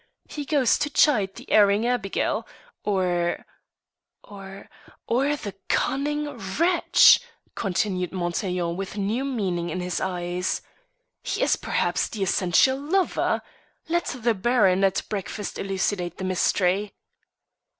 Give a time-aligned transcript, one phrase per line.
[0.27, 2.47] He goes to chide the erring Abigail.
[2.83, 3.45] Or
[4.23, 4.67] or
[5.05, 7.19] or the cunning wretch!"
[7.53, 10.63] continued Montaiglon with new meaning in his eyes,
[11.21, 13.43] "he is perhaps the essential lover.
[13.89, 16.95] Let the Baron at breakfast elucidate the mystery."